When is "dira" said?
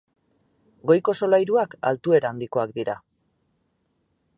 2.79-3.01